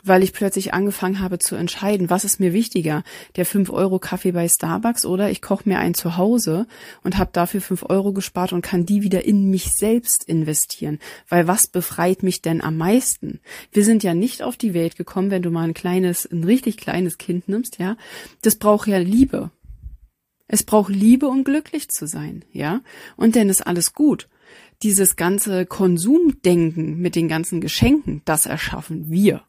weil 0.08 0.24
ich 0.24 0.34
plötzlich 0.34 0.74
angefangen 0.74 1.20
habe 1.20 1.40
zu 1.40 1.56
entscheiden, 1.56 2.10
was 2.10 2.26
ist 2.26 2.40
mir 2.40 2.54
wichtiger, 2.54 3.04
der 3.36 3.46
5 3.46 3.70
Euro 3.70 4.00
Kaffee 4.00 4.32
bei 4.32 4.48
Starbucks 4.48 5.06
oder 5.06 5.30
ich 5.30 5.42
koche 5.42 5.68
mir 5.68 5.80
ein 5.80 5.94
zu 5.94 6.18
Hause 6.18 6.68
und 7.04 7.18
habe 7.18 7.32
dafür 7.34 7.62
5 7.62 7.84
Euro 7.90 8.14
gespart 8.14 8.54
und 8.54 8.62
kann 8.62 8.86
die 8.86 9.04
wieder 9.04 9.26
in 9.26 9.50
mich 9.50 9.74
selbst 9.74 10.24
investieren. 10.24 11.00
Weil 11.28 11.48
was 11.48 11.68
befreit 11.68 12.24
mich 12.24 12.42
denn 12.42 12.62
am 12.62 12.78
meisten? 12.78 13.40
Wir 13.72 13.84
sind 13.84 14.04
ja 14.04 14.14
nicht 14.14 14.42
auf 14.42 14.58
die 14.58 14.74
Welt 14.74 14.96
gekommen, 14.96 15.32
wenn 15.32 15.42
du 15.42 15.52
mal 15.52 15.68
ein 15.68 15.74
kleines, 15.74 16.26
ein 16.26 16.44
richtig 16.44 16.78
kleines 16.78 17.18
Kind 17.18 17.48
nimmst, 17.48 17.80
ja. 17.80 17.98
Das 18.42 18.56
braucht 18.56 18.88
ja 18.88 18.98
Liebe. 18.98 19.52
Es 20.48 20.64
braucht 20.64 20.94
Liebe, 20.94 21.28
um 21.28 21.44
glücklich 21.44 21.90
zu 21.90 22.08
sein, 22.08 22.46
ja. 22.52 22.82
Und 23.16 23.36
dann 23.36 23.50
ist 23.50 23.66
alles 23.66 23.94
gut. 23.94 24.30
Dieses 24.84 25.16
ganze 25.16 25.66
Konsumdenken 25.66 27.00
mit 27.00 27.16
den 27.16 27.28
ganzen 27.28 27.62
Geschenken, 27.62 28.22
das 28.26 28.46
erschaffen 28.46 29.10
wir. 29.10 29.47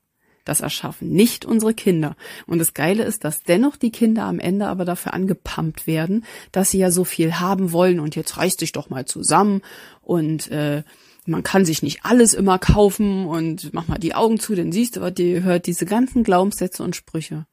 Das 0.48 0.60
erschaffen 0.60 1.10
nicht 1.10 1.44
unsere 1.44 1.74
Kinder. 1.74 2.16
Und 2.46 2.58
das 2.58 2.72
Geile 2.72 3.04
ist, 3.04 3.22
dass 3.22 3.42
dennoch 3.42 3.76
die 3.76 3.90
Kinder 3.90 4.24
am 4.24 4.38
Ende 4.38 4.66
aber 4.66 4.86
dafür 4.86 5.12
angepumpt 5.12 5.86
werden, 5.86 6.24
dass 6.52 6.70
sie 6.70 6.78
ja 6.78 6.90
so 6.90 7.04
viel 7.04 7.34
haben 7.34 7.72
wollen. 7.72 8.00
Und 8.00 8.16
jetzt 8.16 8.38
reiß 8.38 8.56
dich 8.56 8.72
doch 8.72 8.88
mal 8.88 9.04
zusammen. 9.04 9.60
Und 10.00 10.50
äh, 10.50 10.84
man 11.26 11.42
kann 11.42 11.66
sich 11.66 11.82
nicht 11.82 12.06
alles 12.06 12.32
immer 12.32 12.58
kaufen. 12.58 13.26
Und 13.26 13.74
mach 13.74 13.88
mal 13.88 13.98
die 13.98 14.14
Augen 14.14 14.40
zu, 14.40 14.54
dann 14.54 14.72
siehst 14.72 14.96
du, 14.96 15.02
was 15.02 15.12
dir 15.12 15.42
hört, 15.42 15.66
diese 15.66 15.84
ganzen 15.84 16.24
Glaubenssätze 16.24 16.82
und 16.82 16.96
Sprüche 16.96 17.44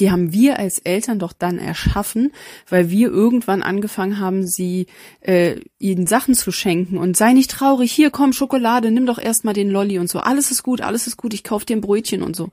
die 0.00 0.10
haben 0.10 0.32
wir 0.32 0.58
als 0.58 0.78
Eltern 0.78 1.18
doch 1.18 1.32
dann 1.32 1.58
erschaffen, 1.58 2.32
weil 2.68 2.90
wir 2.90 3.08
irgendwann 3.10 3.62
angefangen 3.62 4.18
haben, 4.18 4.46
sie 4.46 4.86
äh, 5.20 5.60
ihnen 5.78 6.06
Sachen 6.06 6.34
zu 6.34 6.50
schenken 6.50 6.96
und 6.96 7.16
sei 7.16 7.32
nicht 7.32 7.50
traurig, 7.50 7.92
hier 7.92 8.10
komm 8.10 8.32
Schokolade, 8.32 8.90
nimm 8.90 9.06
doch 9.06 9.18
erstmal 9.18 9.54
den 9.54 9.70
Lolli 9.70 9.98
und 9.98 10.08
so, 10.08 10.18
alles 10.18 10.50
ist 10.50 10.62
gut, 10.62 10.80
alles 10.80 11.06
ist 11.06 11.16
gut, 11.16 11.34
ich 11.34 11.44
kauf 11.44 11.64
dir 11.64 11.76
ein 11.76 11.82
Brötchen 11.82 12.22
und 12.22 12.34
so. 12.34 12.50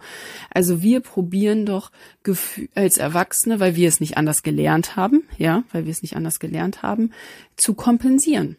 Also 0.51 0.81
wir 0.81 0.99
probieren 0.99 1.65
doch 1.65 1.91
als 2.75 2.97
Erwachsene, 2.97 3.59
weil 3.59 3.75
wir 3.75 3.87
es 3.87 4.01
nicht 4.01 4.17
anders 4.17 4.43
gelernt 4.43 4.95
haben, 4.97 5.23
ja, 5.37 5.63
weil 5.71 5.85
wir 5.85 5.91
es 5.91 6.01
nicht 6.01 6.15
anders 6.15 6.39
gelernt 6.39 6.83
haben, 6.83 7.11
zu 7.55 7.73
kompensieren. 7.73 8.57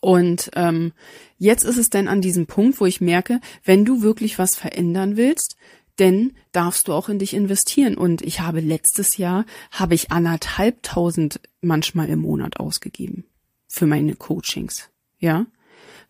Und 0.00 0.50
ähm, 0.56 0.92
jetzt 1.38 1.62
ist 1.62 1.76
es 1.76 1.88
denn 1.88 2.08
an 2.08 2.20
diesem 2.20 2.46
Punkt, 2.46 2.80
wo 2.80 2.86
ich 2.86 3.00
merke, 3.00 3.40
wenn 3.64 3.84
du 3.84 4.02
wirklich 4.02 4.36
was 4.36 4.56
verändern 4.56 5.16
willst, 5.16 5.56
denn 5.98 6.32
darfst 6.52 6.88
du 6.88 6.92
auch 6.92 7.08
in 7.08 7.18
dich 7.18 7.34
investieren. 7.34 7.96
Und 7.96 8.22
ich 8.22 8.40
habe 8.40 8.60
letztes 8.60 9.16
Jahr, 9.16 9.44
habe 9.70 9.94
ich 9.94 10.10
anderthalbtausend 10.10 11.40
manchmal 11.60 12.08
im 12.08 12.20
Monat 12.20 12.58
ausgegeben 12.58 13.24
für 13.68 13.86
meine 13.86 14.14
Coachings. 14.16 14.90
Ja, 15.18 15.46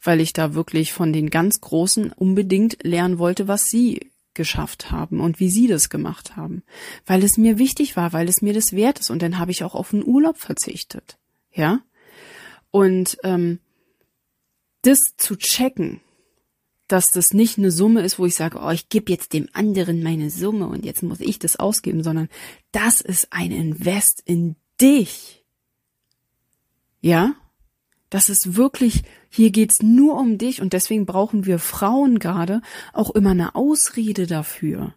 weil 0.02 0.20
ich 0.20 0.32
da 0.32 0.54
wirklich 0.54 0.92
von 0.92 1.12
den 1.12 1.30
ganz 1.30 1.60
Großen 1.60 2.12
unbedingt 2.12 2.78
lernen 2.82 3.18
wollte, 3.18 3.46
was 3.46 3.64
sie 3.64 4.10
geschafft 4.34 4.90
haben 4.90 5.20
und 5.20 5.40
wie 5.40 5.50
sie 5.50 5.66
das 5.66 5.90
gemacht 5.90 6.36
haben. 6.36 6.62
Weil 7.06 7.22
es 7.22 7.36
mir 7.36 7.58
wichtig 7.58 7.96
war, 7.96 8.12
weil 8.12 8.28
es 8.28 8.42
mir 8.42 8.54
das 8.54 8.72
wert 8.72 8.98
ist. 8.98 9.10
Und 9.10 9.22
dann 9.22 9.38
habe 9.38 9.50
ich 9.50 9.64
auch 9.64 9.74
auf 9.74 9.90
den 9.90 10.04
Urlaub 10.04 10.38
verzichtet. 10.38 11.18
Ja. 11.52 11.80
Und 12.70 13.18
ähm, 13.24 13.60
das 14.82 14.98
zu 15.16 15.36
checken, 15.36 16.00
dass 16.92 17.06
das 17.06 17.32
nicht 17.32 17.56
eine 17.56 17.70
Summe 17.70 18.02
ist, 18.02 18.18
wo 18.18 18.26
ich 18.26 18.34
sage, 18.34 18.58
oh, 18.62 18.68
ich 18.70 18.90
gebe 18.90 19.10
jetzt 19.10 19.32
dem 19.32 19.48
anderen 19.54 20.02
meine 20.02 20.28
Summe 20.28 20.66
und 20.66 20.84
jetzt 20.84 21.02
muss 21.02 21.20
ich 21.20 21.38
das 21.38 21.56
ausgeben, 21.56 22.02
sondern 22.02 22.28
das 22.70 23.00
ist 23.00 23.28
ein 23.30 23.50
Invest 23.50 24.22
in 24.26 24.56
dich. 24.78 25.42
Ja? 27.00 27.34
Das 28.10 28.28
ist 28.28 28.56
wirklich, 28.56 29.04
hier 29.30 29.50
geht's 29.50 29.82
nur 29.82 30.18
um 30.18 30.36
dich 30.36 30.60
und 30.60 30.74
deswegen 30.74 31.06
brauchen 31.06 31.46
wir 31.46 31.58
Frauen 31.58 32.18
gerade 32.18 32.60
auch 32.92 33.10
immer 33.10 33.30
eine 33.30 33.54
Ausrede 33.54 34.26
dafür. 34.26 34.94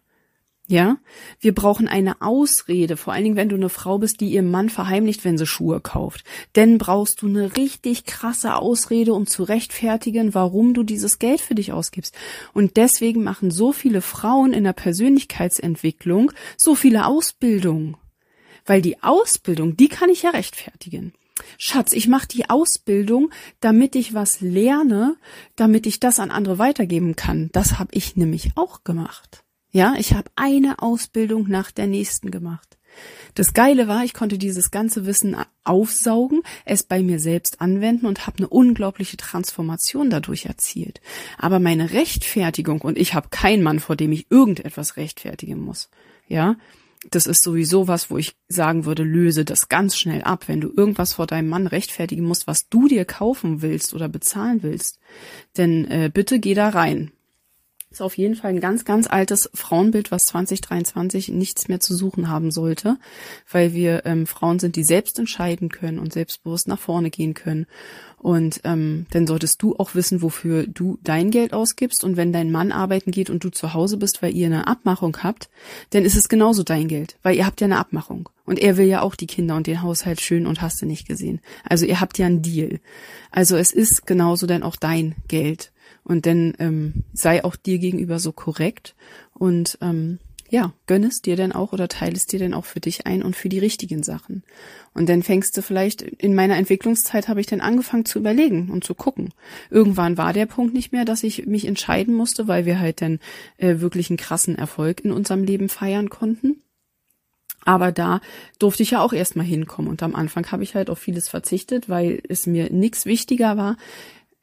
Ja, 0.68 0.96
wir 1.38 1.54
brauchen 1.54 1.86
eine 1.86 2.20
Ausrede, 2.20 2.96
vor 2.96 3.12
allen 3.12 3.22
Dingen, 3.22 3.36
wenn 3.36 3.48
du 3.48 3.54
eine 3.54 3.68
Frau 3.68 3.98
bist, 3.98 4.20
die 4.20 4.30
ihrem 4.30 4.50
Mann 4.50 4.68
verheimlicht, 4.68 5.24
wenn 5.24 5.38
sie 5.38 5.46
Schuhe 5.46 5.80
kauft. 5.80 6.24
Denn 6.56 6.78
brauchst 6.78 7.22
du 7.22 7.28
eine 7.28 7.56
richtig 7.56 8.04
krasse 8.04 8.56
Ausrede, 8.56 9.14
um 9.14 9.28
zu 9.28 9.44
rechtfertigen, 9.44 10.34
warum 10.34 10.74
du 10.74 10.82
dieses 10.82 11.20
Geld 11.20 11.40
für 11.40 11.54
dich 11.54 11.72
ausgibst. 11.72 12.16
Und 12.52 12.76
deswegen 12.76 13.22
machen 13.22 13.52
so 13.52 13.72
viele 13.72 14.00
Frauen 14.00 14.52
in 14.52 14.64
der 14.64 14.72
Persönlichkeitsentwicklung 14.72 16.32
so 16.56 16.74
viele 16.74 17.06
Ausbildungen. 17.06 17.96
Weil 18.64 18.82
die 18.82 19.00
Ausbildung, 19.04 19.76
die 19.76 19.88
kann 19.88 20.10
ich 20.10 20.22
ja 20.22 20.30
rechtfertigen. 20.30 21.12
Schatz, 21.58 21.92
ich 21.92 22.08
mache 22.08 22.26
die 22.26 22.50
Ausbildung, 22.50 23.30
damit 23.60 23.94
ich 23.94 24.14
was 24.14 24.40
lerne, 24.40 25.16
damit 25.54 25.86
ich 25.86 26.00
das 26.00 26.18
an 26.18 26.32
andere 26.32 26.58
weitergeben 26.58 27.14
kann. 27.14 27.50
Das 27.52 27.78
habe 27.78 27.90
ich 27.92 28.16
nämlich 28.16 28.50
auch 28.56 28.82
gemacht. 28.82 29.45
Ja, 29.70 29.94
ich 29.98 30.14
habe 30.14 30.30
eine 30.36 30.80
Ausbildung 30.80 31.48
nach 31.48 31.70
der 31.70 31.86
nächsten 31.86 32.30
gemacht. 32.30 32.76
Das 33.34 33.52
Geile 33.52 33.88
war, 33.88 34.04
ich 34.04 34.14
konnte 34.14 34.38
dieses 34.38 34.70
ganze 34.70 35.04
Wissen 35.04 35.36
aufsaugen, 35.64 36.42
es 36.64 36.82
bei 36.82 37.02
mir 37.02 37.20
selbst 37.20 37.60
anwenden 37.60 38.06
und 38.06 38.26
habe 38.26 38.38
eine 38.38 38.48
unglaubliche 38.48 39.18
Transformation 39.18 40.08
dadurch 40.08 40.46
erzielt. 40.46 41.00
Aber 41.36 41.58
meine 41.58 41.92
Rechtfertigung, 41.92 42.80
und 42.80 42.96
ich 42.96 43.12
habe 43.12 43.28
keinen 43.30 43.62
Mann, 43.62 43.80
vor 43.80 43.96
dem 43.96 44.12
ich 44.12 44.30
irgendetwas 44.30 44.96
rechtfertigen 44.96 45.60
muss, 45.60 45.90
ja, 46.28 46.56
das 47.10 47.26
ist 47.26 47.42
sowieso 47.42 47.88
was, 47.88 48.10
wo 48.10 48.18
ich 48.18 48.34
sagen 48.48 48.84
würde, 48.84 49.04
löse 49.04 49.44
das 49.44 49.68
ganz 49.68 49.96
schnell 49.96 50.22
ab. 50.22 50.48
Wenn 50.48 50.60
du 50.60 50.72
irgendwas 50.74 51.12
vor 51.12 51.26
deinem 51.26 51.48
Mann 51.48 51.66
rechtfertigen 51.66 52.24
musst, 52.24 52.46
was 52.46 52.68
du 52.68 52.88
dir 52.88 53.04
kaufen 53.04 53.62
willst 53.62 53.94
oder 53.94 54.08
bezahlen 54.08 54.62
willst, 54.62 54.98
denn 55.56 55.84
äh, 55.84 56.10
bitte 56.12 56.40
geh 56.40 56.54
da 56.54 56.70
rein. 56.70 57.12
Ist 57.90 58.02
auf 58.02 58.18
jeden 58.18 58.34
Fall 58.34 58.50
ein 58.50 58.60
ganz, 58.60 58.84
ganz 58.84 59.06
altes 59.06 59.48
Frauenbild, 59.54 60.10
was 60.10 60.24
2023 60.24 61.28
nichts 61.28 61.68
mehr 61.68 61.78
zu 61.78 61.94
suchen 61.94 62.28
haben 62.28 62.50
sollte, 62.50 62.98
weil 63.50 63.74
wir 63.74 64.04
ähm, 64.04 64.26
Frauen 64.26 64.58
sind, 64.58 64.74
die 64.74 64.82
selbst 64.82 65.18
entscheiden 65.20 65.68
können 65.68 66.00
und 66.00 66.12
selbstbewusst 66.12 66.66
nach 66.66 66.80
vorne 66.80 67.10
gehen 67.10 67.34
können. 67.34 67.66
Und 68.18 68.60
ähm, 68.64 69.06
dann 69.10 69.28
solltest 69.28 69.62
du 69.62 69.76
auch 69.76 69.94
wissen, 69.94 70.20
wofür 70.20 70.66
du 70.66 70.98
dein 71.04 71.30
Geld 71.30 71.52
ausgibst. 71.52 72.02
Und 72.02 72.16
wenn 72.16 72.32
dein 72.32 72.50
Mann 72.50 72.72
arbeiten 72.72 73.12
geht 73.12 73.30
und 73.30 73.44
du 73.44 73.50
zu 73.50 73.72
Hause 73.72 73.98
bist, 73.98 74.20
weil 74.20 74.34
ihr 74.34 74.46
eine 74.46 74.66
Abmachung 74.66 75.18
habt, 75.22 75.48
dann 75.90 76.04
ist 76.04 76.16
es 76.16 76.28
genauso 76.28 76.64
dein 76.64 76.88
Geld, 76.88 77.18
weil 77.22 77.36
ihr 77.36 77.46
habt 77.46 77.60
ja 77.60 77.66
eine 77.66 77.78
Abmachung. 77.78 78.28
Und 78.44 78.58
er 78.58 78.76
will 78.76 78.86
ja 78.86 79.02
auch 79.02 79.14
die 79.14 79.28
Kinder 79.28 79.54
und 79.54 79.68
den 79.68 79.82
Haushalt 79.82 80.20
schön 80.20 80.46
und 80.46 80.60
hast 80.60 80.82
du 80.82 80.86
nicht 80.86 81.06
gesehen. 81.06 81.40
Also 81.62 81.86
ihr 81.86 82.00
habt 82.00 82.18
ja 82.18 82.26
einen 82.26 82.42
Deal. 82.42 82.80
Also 83.30 83.56
es 83.56 83.72
ist 83.72 84.06
genauso 84.06 84.46
dann 84.46 84.64
auch 84.64 84.76
dein 84.76 85.14
Geld. 85.28 85.70
Und 86.04 86.26
dann 86.26 86.54
ähm, 86.58 87.04
sei 87.12 87.44
auch 87.44 87.56
dir 87.56 87.78
gegenüber 87.78 88.18
so 88.18 88.32
korrekt 88.32 88.94
und 89.34 89.78
ähm, 89.80 90.18
ja, 90.48 90.72
gönn 90.86 91.04
es 91.04 91.22
dir 91.22 91.36
denn 91.36 91.52
auch 91.52 91.72
oder 91.72 91.88
teile 91.88 92.14
es 92.14 92.26
dir 92.26 92.38
denn 92.38 92.54
auch 92.54 92.64
für 92.64 92.80
dich 92.80 93.06
ein 93.06 93.22
und 93.22 93.34
für 93.34 93.48
die 93.48 93.58
richtigen 93.58 94.02
Sachen. 94.02 94.44
Und 94.94 95.08
dann 95.08 95.22
fängst 95.22 95.56
du 95.56 95.62
vielleicht, 95.62 96.02
in 96.02 96.34
meiner 96.34 96.56
Entwicklungszeit 96.56 97.28
habe 97.28 97.40
ich 97.40 97.46
dann 97.46 97.60
angefangen 97.60 98.04
zu 98.04 98.18
überlegen 98.18 98.70
und 98.70 98.84
zu 98.84 98.94
gucken. 98.94 99.30
Irgendwann 99.70 100.16
war 100.16 100.32
der 100.32 100.46
Punkt 100.46 100.74
nicht 100.74 100.92
mehr, 100.92 101.04
dass 101.04 101.22
ich 101.22 101.46
mich 101.46 101.66
entscheiden 101.66 102.14
musste, 102.14 102.46
weil 102.46 102.64
wir 102.64 102.78
halt 102.78 103.02
dann 103.02 103.18
äh, 103.58 103.80
wirklich 103.80 104.10
einen 104.10 104.18
krassen 104.18 104.56
Erfolg 104.56 105.00
in 105.00 105.10
unserem 105.10 105.42
Leben 105.42 105.68
feiern 105.68 106.10
konnten. 106.10 106.62
Aber 107.64 107.90
da 107.90 108.20
durfte 108.60 108.84
ich 108.84 108.92
ja 108.92 109.00
auch 109.00 109.12
erstmal 109.12 109.44
hinkommen. 109.44 109.90
Und 109.90 110.02
am 110.04 110.14
Anfang 110.14 110.50
habe 110.52 110.62
ich 110.62 110.76
halt 110.76 110.88
auf 110.88 111.00
vieles 111.00 111.28
verzichtet, 111.28 111.88
weil 111.88 112.22
es 112.28 112.46
mir 112.46 112.70
nichts 112.70 113.06
wichtiger 113.06 113.56
war, 113.56 113.76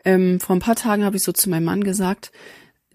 ähm, 0.05 0.39
vor 0.39 0.55
ein 0.55 0.61
paar 0.61 0.75
Tagen 0.75 1.03
habe 1.03 1.17
ich 1.17 1.23
so 1.23 1.31
zu 1.31 1.49
meinem 1.49 1.65
Mann 1.65 1.83
gesagt, 1.83 2.31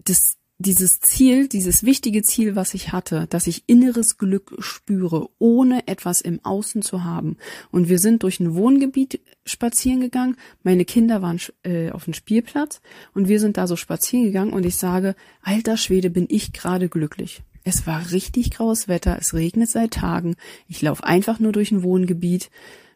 dass 0.03 0.39
dieses 0.61 0.99
Ziel, 0.99 1.47
dieses 1.47 1.85
wichtige 1.85 2.21
Ziel, 2.21 2.57
was 2.57 2.73
ich 2.73 2.91
hatte, 2.91 3.27
dass 3.29 3.47
ich 3.47 3.63
inneres 3.67 4.17
Glück 4.17 4.57
spüre, 4.59 5.29
ohne 5.39 5.87
etwas 5.87 6.19
im 6.19 6.43
Außen 6.43 6.81
zu 6.81 7.05
haben. 7.05 7.37
Und 7.71 7.87
wir 7.87 7.97
sind 7.97 8.23
durch 8.23 8.41
ein 8.41 8.55
Wohngebiet 8.55 9.21
spazieren 9.45 10.01
gegangen. 10.01 10.35
Meine 10.61 10.83
Kinder 10.83 11.21
waren 11.21 11.39
äh, 11.63 11.91
auf 11.91 12.03
dem 12.03 12.13
Spielplatz 12.13 12.81
und 13.13 13.29
wir 13.29 13.39
sind 13.39 13.55
da 13.55 13.67
so 13.67 13.77
spazieren 13.77 14.25
gegangen 14.25 14.51
und 14.51 14.65
ich 14.65 14.75
sage, 14.75 15.15
alter 15.41 15.77
Schwede, 15.77 16.09
bin 16.09 16.27
ich 16.29 16.51
gerade 16.51 16.89
glücklich. 16.89 17.41
Es 17.63 17.87
war 17.87 18.11
richtig 18.11 18.51
graues 18.51 18.89
Wetter, 18.89 19.17
es 19.17 19.33
regnet 19.33 19.69
seit 19.69 19.91
Tagen. 19.91 20.35
Ich 20.67 20.81
laufe 20.81 21.05
einfach 21.05 21.39
nur 21.39 21.53
durch 21.53 21.71
ein 21.71 21.83
Wohngebiet. 21.83 22.49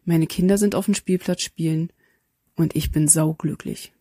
Meine 0.04 0.28
Kinder 0.28 0.58
sind 0.58 0.76
auf 0.76 0.86
dem 0.86 0.96
Spielplatz 0.96 1.42
spielen 1.42 1.92
und 2.56 2.76
ich 2.76 2.92
bin 2.92 3.08
sauglücklich. 3.08 3.94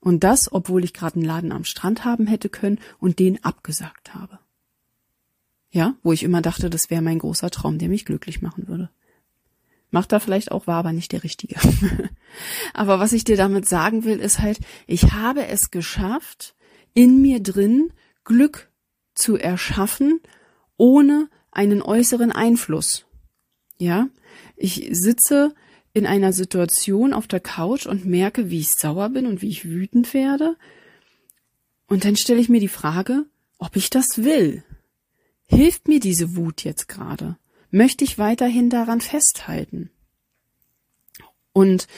Und 0.00 0.24
das, 0.24 0.52
obwohl 0.52 0.84
ich 0.84 0.94
gerade 0.94 1.16
einen 1.16 1.24
Laden 1.24 1.52
am 1.52 1.64
Strand 1.64 2.04
haben 2.04 2.26
hätte 2.26 2.48
können 2.48 2.78
und 2.98 3.18
den 3.18 3.42
abgesagt 3.44 4.14
habe. 4.14 4.38
Ja, 5.70 5.96
wo 6.02 6.12
ich 6.12 6.22
immer 6.22 6.40
dachte, 6.40 6.70
das 6.70 6.90
wäre 6.90 7.02
mein 7.02 7.18
großer 7.18 7.50
Traum, 7.50 7.78
der 7.78 7.88
mich 7.88 8.04
glücklich 8.04 8.40
machen 8.40 8.68
würde. 8.68 8.90
Macht 9.90 10.12
er 10.12 10.20
vielleicht 10.20 10.50
auch, 10.52 10.66
war 10.66 10.76
aber 10.76 10.92
nicht 10.92 11.12
der 11.12 11.24
richtige. 11.24 11.56
aber 12.74 13.00
was 13.00 13.12
ich 13.12 13.24
dir 13.24 13.36
damit 13.36 13.68
sagen 13.68 14.04
will, 14.04 14.18
ist 14.18 14.38
halt, 14.38 14.60
ich 14.86 15.12
habe 15.12 15.46
es 15.46 15.70
geschafft, 15.70 16.54
in 16.94 17.22
mir 17.22 17.42
drin 17.42 17.92
Glück 18.24 18.70
zu 19.14 19.36
erschaffen, 19.36 20.20
ohne 20.76 21.28
einen 21.50 21.82
äußeren 21.82 22.32
Einfluss. 22.32 23.06
Ja, 23.78 24.08
ich 24.56 24.88
sitze 24.92 25.54
in 25.92 26.06
einer 26.06 26.32
Situation 26.32 27.12
auf 27.12 27.26
der 27.26 27.40
Couch 27.40 27.86
und 27.86 28.04
merke, 28.04 28.50
wie 28.50 28.60
ich 28.60 28.70
sauer 28.70 29.08
bin 29.08 29.26
und 29.26 29.42
wie 29.42 29.48
ich 29.48 29.64
wütend 29.64 30.14
werde. 30.14 30.56
Und 31.88 32.04
dann 32.04 32.16
stelle 32.16 32.40
ich 32.40 32.48
mir 32.48 32.60
die 32.60 32.68
Frage, 32.68 33.24
ob 33.58 33.76
ich 33.76 33.90
das 33.90 34.24
will. 34.24 34.62
Hilft 35.46 35.88
mir 35.88 36.00
diese 36.00 36.36
Wut 36.36 36.64
jetzt 36.64 36.88
gerade? 36.88 37.36
Möchte 37.70 38.04
ich 38.04 38.18
weiterhin 38.18 38.70
daran 38.70 39.00
festhalten? 39.00 39.90
Und 41.52 41.88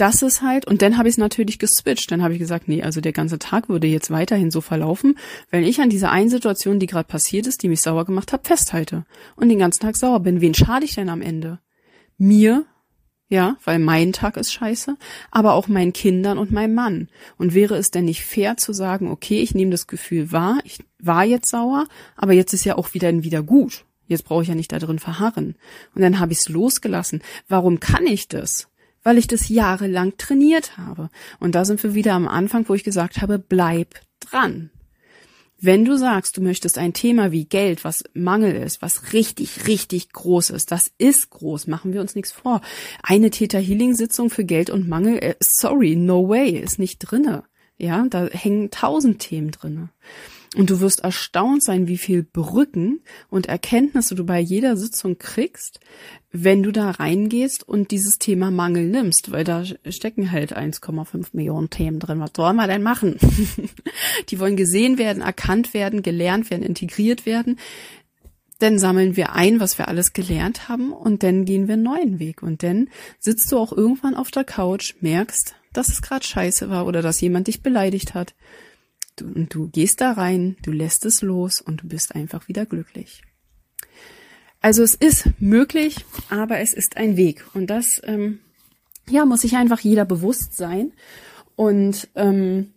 das 0.00 0.22
ist 0.22 0.40
halt, 0.40 0.66
und 0.66 0.80
dann 0.82 0.96
habe 0.96 1.08
ich 1.08 1.14
es 1.14 1.18
natürlich 1.18 1.58
geswitcht. 1.58 2.10
Dann 2.10 2.22
habe 2.22 2.32
ich 2.32 2.38
gesagt, 2.38 2.68
nee, 2.68 2.82
also 2.82 3.00
der 3.00 3.12
ganze 3.12 3.38
Tag 3.38 3.68
würde 3.68 3.86
jetzt 3.86 4.10
weiterhin 4.10 4.50
so 4.50 4.60
verlaufen, 4.60 5.18
wenn 5.50 5.62
ich 5.62 5.80
an 5.80 5.90
dieser 5.90 6.10
einen 6.10 6.30
Situation, 6.30 6.78
die 6.78 6.86
gerade 6.86 7.06
passiert 7.06 7.46
ist, 7.46 7.62
die 7.62 7.68
mich 7.68 7.82
sauer 7.82 8.06
gemacht 8.06 8.32
hat, 8.32 8.46
festhalte 8.46 9.04
und 9.36 9.48
den 9.48 9.58
ganzen 9.58 9.80
Tag 9.80 9.96
sauer 9.96 10.20
bin. 10.20 10.40
Wen 10.40 10.54
schade 10.54 10.86
ich 10.86 10.94
denn 10.94 11.10
am 11.10 11.20
Ende? 11.20 11.58
Mir, 12.16 12.64
ja, 13.30 13.56
weil 13.64 13.78
mein 13.78 14.12
Tag 14.12 14.36
ist 14.36 14.52
scheiße, 14.52 14.96
aber 15.30 15.54
auch 15.54 15.68
meinen 15.68 15.92
Kindern 15.92 16.36
und 16.36 16.50
meinem 16.50 16.74
Mann. 16.74 17.08
Und 17.38 17.54
wäre 17.54 17.76
es 17.76 17.90
denn 17.90 18.04
nicht 18.04 18.24
fair 18.24 18.56
zu 18.56 18.72
sagen, 18.72 19.08
okay, 19.08 19.40
ich 19.40 19.54
nehme 19.54 19.70
das 19.70 19.86
Gefühl 19.86 20.32
wahr, 20.32 20.58
ich 20.64 20.80
war 20.98 21.24
jetzt 21.24 21.48
sauer, 21.48 21.86
aber 22.16 22.32
jetzt 22.32 22.52
ist 22.52 22.64
ja 22.64 22.76
auch 22.76 22.92
wieder 22.92 23.10
wieder 23.22 23.42
gut. 23.42 23.84
Jetzt 24.08 24.24
brauche 24.24 24.42
ich 24.42 24.48
ja 24.48 24.56
nicht 24.56 24.72
da 24.72 24.80
drin 24.80 24.98
verharren. 24.98 25.54
Und 25.94 26.02
dann 26.02 26.18
habe 26.18 26.32
ich 26.32 26.40
es 26.40 26.48
losgelassen. 26.48 27.22
Warum 27.48 27.78
kann 27.80 28.06
ich 28.06 28.28
das? 28.28 28.66
weil 29.02 29.16
ich 29.16 29.26
das 29.26 29.48
jahrelang 29.48 30.18
trainiert 30.18 30.76
habe. 30.76 31.08
Und 31.38 31.54
da 31.54 31.64
sind 31.64 31.82
wir 31.82 31.94
wieder 31.94 32.12
am 32.12 32.28
Anfang, 32.28 32.68
wo 32.68 32.74
ich 32.74 32.84
gesagt 32.84 33.22
habe, 33.22 33.38
bleib 33.38 33.94
dran. 34.20 34.70
Wenn 35.62 35.84
du 35.84 35.98
sagst, 35.98 36.38
du 36.38 36.40
möchtest 36.40 36.78
ein 36.78 36.94
Thema 36.94 37.32
wie 37.32 37.44
Geld, 37.44 37.84
was 37.84 38.02
Mangel 38.14 38.54
ist, 38.54 38.80
was 38.80 39.12
richtig, 39.12 39.66
richtig 39.66 40.10
groß 40.10 40.50
ist, 40.50 40.72
das 40.72 40.90
ist 40.96 41.28
groß, 41.28 41.66
machen 41.66 41.92
wir 41.92 42.00
uns 42.00 42.14
nichts 42.14 42.32
vor. 42.32 42.62
Eine 43.02 43.28
Täter-Healing-Sitzung 43.28 44.30
für 44.30 44.44
Geld 44.44 44.70
und 44.70 44.88
Mangel, 44.88 45.18
äh, 45.18 45.34
sorry, 45.40 45.96
no 45.96 46.28
way, 46.28 46.50
ist 46.50 46.78
nicht 46.78 46.98
drinne. 47.00 47.44
Ja, 47.76 48.06
da 48.08 48.26
hängen 48.26 48.70
tausend 48.70 49.20
Themen 49.20 49.50
drinne. 49.50 49.90
Und 50.56 50.68
du 50.68 50.80
wirst 50.80 51.00
erstaunt 51.00 51.62
sein, 51.62 51.86
wie 51.86 51.98
viel 51.98 52.24
Brücken 52.24 53.00
und 53.28 53.46
Erkenntnisse 53.46 54.16
du 54.16 54.24
bei 54.24 54.40
jeder 54.40 54.76
Sitzung 54.76 55.16
kriegst, 55.16 55.78
wenn 56.32 56.64
du 56.64 56.72
da 56.72 56.90
reingehst 56.90 57.68
und 57.68 57.92
dieses 57.92 58.18
Thema 58.18 58.50
Mangel 58.50 58.88
nimmst, 58.88 59.30
weil 59.30 59.44
da 59.44 59.64
stecken 59.64 60.32
halt 60.32 60.56
1,5 60.56 61.28
Millionen 61.34 61.70
Themen 61.70 62.00
drin. 62.00 62.18
Was 62.18 62.32
soll 62.36 62.52
man 62.52 62.68
denn 62.68 62.82
machen? 62.82 63.16
Die 64.28 64.40
wollen 64.40 64.56
gesehen 64.56 64.98
werden, 64.98 65.22
erkannt 65.22 65.72
werden, 65.72 66.02
gelernt 66.02 66.50
werden, 66.50 66.64
integriert 66.64 67.26
werden. 67.26 67.56
Dann 68.58 68.80
sammeln 68.80 69.16
wir 69.16 69.32
ein, 69.32 69.60
was 69.60 69.78
wir 69.78 69.86
alles 69.86 70.12
gelernt 70.12 70.68
haben 70.68 70.92
und 70.92 71.22
dann 71.22 71.44
gehen 71.44 71.68
wir 71.68 71.74
einen 71.74 71.84
neuen 71.84 72.18
Weg. 72.18 72.42
Und 72.42 72.64
dann 72.64 72.88
sitzt 73.20 73.52
du 73.52 73.58
auch 73.58 73.72
irgendwann 73.72 74.16
auf 74.16 74.32
der 74.32 74.44
Couch, 74.44 74.94
merkst, 75.00 75.54
dass 75.72 75.88
es 75.88 76.02
gerade 76.02 76.26
scheiße 76.26 76.70
war 76.70 76.86
oder 76.86 77.02
dass 77.02 77.20
jemand 77.20 77.46
dich 77.46 77.62
beleidigt 77.62 78.14
hat 78.14 78.34
Du, 79.20 79.26
und 79.26 79.54
du 79.54 79.68
gehst 79.68 80.00
da 80.00 80.12
rein, 80.12 80.56
du 80.62 80.72
lässt 80.72 81.04
es 81.04 81.22
los 81.22 81.60
und 81.60 81.82
du 81.82 81.88
bist 81.88 82.14
einfach 82.14 82.48
wieder 82.48 82.66
glücklich. 82.66 83.22
Also 84.60 84.82
es 84.82 84.94
ist 84.94 85.28
möglich, 85.38 86.04
aber 86.28 86.58
es 86.58 86.74
ist 86.74 86.96
ein 86.96 87.16
Weg. 87.16 87.44
Und 87.54 87.68
das, 87.68 88.00
ähm, 88.04 88.40
ja, 89.08 89.24
muss 89.24 89.40
sich 89.40 89.56
einfach 89.56 89.80
jeder 89.80 90.04
bewusst 90.04 90.56
sein. 90.56 90.92
Und 91.56 92.08
ähm, 92.14 92.72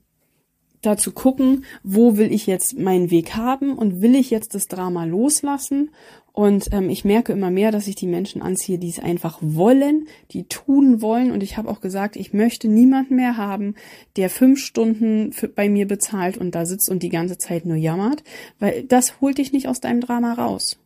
dazu 0.83 1.11
gucken, 1.11 1.65
wo 1.83 2.17
will 2.17 2.31
ich 2.31 2.45
jetzt 2.45 2.77
meinen 2.77 3.09
Weg 3.09 3.35
haben 3.35 3.77
und 3.77 4.01
will 4.01 4.15
ich 4.15 4.29
jetzt 4.29 4.53
das 4.53 4.67
Drama 4.67 5.05
loslassen. 5.05 5.89
Und 6.33 6.69
ähm, 6.71 6.89
ich 6.89 7.05
merke 7.05 7.31
immer 7.31 7.51
mehr, 7.51 7.71
dass 7.71 7.87
ich 7.87 7.95
die 7.95 8.07
Menschen 8.07 8.41
anziehe, 8.41 8.79
die 8.79 8.89
es 8.89 8.99
einfach 8.99 9.37
wollen, 9.41 10.07
die 10.31 10.45
tun 10.45 10.99
wollen. 10.99 11.31
Und 11.31 11.43
ich 11.43 11.57
habe 11.57 11.69
auch 11.69 11.79
gesagt, 11.79 12.15
ich 12.15 12.33
möchte 12.33 12.67
niemanden 12.67 13.15
mehr 13.15 13.37
haben, 13.37 13.75
der 14.17 14.31
fünf 14.31 14.59
Stunden 14.59 15.31
für, 15.31 15.47
bei 15.47 15.69
mir 15.69 15.87
bezahlt 15.87 16.37
und 16.37 16.55
da 16.55 16.65
sitzt 16.65 16.89
und 16.89 17.03
die 17.03 17.09
ganze 17.09 17.37
Zeit 17.37 17.65
nur 17.65 17.77
jammert, 17.77 18.23
weil 18.59 18.83
das 18.83 19.21
holt 19.21 19.37
dich 19.37 19.53
nicht 19.53 19.67
aus 19.67 19.79
deinem 19.79 20.01
Drama 20.01 20.33
raus. 20.33 20.79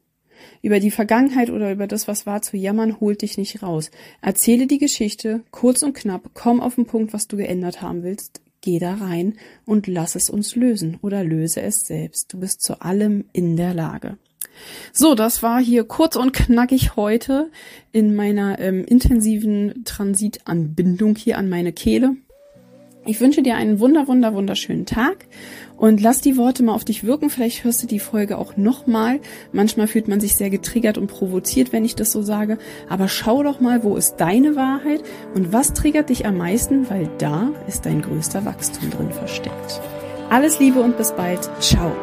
Über 0.62 0.82
die 0.82 0.92
Vergangenheit 0.92 1.50
oder 1.50 1.72
über 1.72 1.88
das, 1.88 2.10
was 2.10 2.26
war, 2.26 2.42
zu 2.42 2.58
jammern, 2.58 3.00
holt 3.00 3.22
dich 3.22 3.38
nicht 3.38 3.64
raus. 3.64 3.90
Erzähle 4.22 4.68
die 4.68 4.80
Geschichte, 4.80 5.44
kurz 5.52 5.82
und 5.82 5.94
knapp, 5.94 6.32
komm 6.34 6.60
auf 6.60 6.76
den 6.76 6.86
Punkt, 6.86 7.14
was 7.14 7.28
du 7.28 7.38
geändert 7.38 7.82
haben 7.82 8.04
willst, 8.04 8.42
Da 8.76 8.96
rein 8.96 9.36
und 9.66 9.88
lass 9.88 10.16
es 10.16 10.30
uns 10.30 10.56
lösen 10.56 11.00
oder 11.02 11.24
löse 11.24 11.62
es 11.62 11.88
selbst. 11.88 12.34
Du 12.34 12.40
bist 12.40 12.62
zu 12.62 12.82
allem 12.82 13.24
in 13.32 13.56
der 13.56 13.74
Lage. 13.74 14.18
So, 14.92 15.16
das 15.16 15.42
war 15.42 15.62
hier 15.62 15.86
kurz 15.86 16.16
und 16.16 16.34
knackig 16.34 16.96
heute 16.96 17.50
in 17.92 18.14
meiner 18.16 18.60
ähm, 18.60 18.84
intensiven 18.86 19.84
Transitanbindung 19.86 21.16
hier 21.16 21.38
an 21.38 21.50
meine 21.50 21.72
Kehle. 21.72 22.18
Ich 23.06 23.22
wünsche 23.22 23.42
dir 23.42 23.56
einen 23.56 23.80
wunder, 23.80 24.08
wunder, 24.08 24.34
wunderschönen 24.34 24.86
Tag 24.86 25.28
und 25.78 26.02
lass 26.02 26.22
die 26.22 26.38
Worte 26.38 26.64
mal 26.64 26.74
auf 26.74 26.84
dich 26.84 27.04
wirken. 27.04 27.30
Vielleicht 27.30 27.64
hörst 27.64 27.82
du 27.84 27.88
die 27.88 28.00
Folge 28.00 28.38
auch 28.38 28.58
nochmal. 28.58 29.20
Manchmal 29.52 29.88
fühlt 29.88 30.08
man 30.08 30.20
sich 30.20 30.36
sehr 30.36 30.50
getriggert 30.50 30.98
und 30.98 31.08
provoziert, 31.08 31.72
wenn 31.72 31.86
ich 31.86 31.96
das 31.96 32.12
so 32.12 32.22
sage. 32.22 32.58
Aber 32.90 33.08
schau 33.08 33.44
doch 33.44 33.60
mal, 33.60 33.84
wo 33.84 33.96
ist 33.96 34.16
deine 34.18 34.56
Wahrheit 34.56 35.04
und 35.36 35.54
was 35.54 35.74
triggert 35.74 36.10
dich 36.10 36.26
am 36.26 36.38
meisten, 36.38 36.90
weil 36.90 37.10
da 37.20 37.50
ist 37.68 37.86
dein 37.86 38.02
größter 38.02 38.46
Wachstum 38.46 38.90
drin 38.90 39.12
versteckt. 39.12 39.82
Alles 40.30 40.60
Liebe 40.60 40.82
und 40.82 40.98
bis 40.98 41.14
bald. 41.14 41.50
Ciao. 41.62 41.94